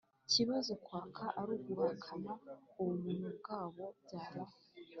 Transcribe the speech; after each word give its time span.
kibazo, 0.31 0.71
kwaba 0.85 1.25
ari 1.41 1.51
uguhakana 1.57 2.31
ubumuntu 2.79 3.27
bwabo. 3.37 3.85
byaba 4.03 4.43